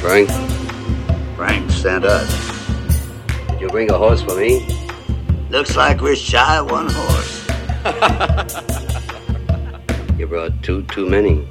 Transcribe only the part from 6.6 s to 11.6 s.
one horse. You brought two too many.